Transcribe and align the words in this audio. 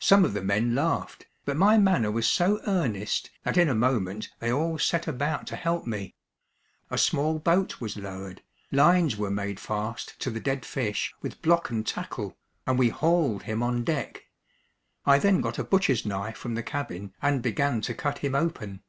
Some 0.00 0.24
of 0.24 0.34
the 0.34 0.42
men 0.42 0.74
laughed, 0.74 1.28
but 1.44 1.56
my 1.56 1.78
manner 1.78 2.10
was 2.10 2.26
so 2.26 2.60
earnest 2.66 3.30
that 3.44 3.56
in 3.56 3.68
a 3.68 3.74
moment 3.76 4.28
they 4.40 4.50
all 4.50 4.80
set 4.80 5.06
about 5.06 5.46
to 5.46 5.54
help 5.54 5.86
me. 5.86 6.16
A 6.90 6.98
small 6.98 7.38
boat 7.38 7.80
was 7.80 7.96
lowered, 7.96 8.42
lines 8.72 9.16
were 9.16 9.30
made 9.30 9.60
fast 9.60 10.18
to 10.22 10.30
the 10.32 10.40
dead 10.40 10.66
fish 10.66 11.14
with 11.22 11.40
block 11.40 11.70
and 11.70 11.86
tackle, 11.86 12.36
and 12.66 12.80
we 12.80 12.88
hauled 12.88 13.44
him 13.44 13.62
on 13.62 13.84
deck. 13.84 14.24
I 15.06 15.20
then 15.20 15.40
got 15.40 15.60
a 15.60 15.62
butcher's 15.62 16.04
knife 16.04 16.36
from 16.36 16.56
the 16.56 16.62
cabin 16.64 17.14
and 17.22 17.40
began 17.40 17.80
to 17.82 17.94
cut 17.94 18.18
him 18.18 18.34
open. 18.34 18.82